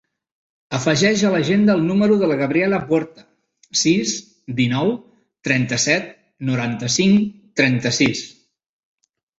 Afegeix 0.77 1.23
a 1.27 1.29
l'agenda 1.35 1.75
el 1.79 1.83
número 1.89 2.15
de 2.21 2.29
la 2.31 2.37
Gabriela 2.39 2.79
Puerta: 2.87 3.27
sis, 3.85 4.15
dinou, 4.63 4.93
trenta-set, 5.51 6.13
noranta-cinc, 6.51 7.31
trenta-sis. 7.63 8.29